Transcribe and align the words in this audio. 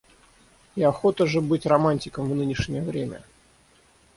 И 0.75 0.81
охота 0.81 1.27
же 1.27 1.41
быть 1.41 1.67
романтиком 1.67 2.27
в 2.27 2.33
нынешнее 2.35 2.81
время! 2.81 3.21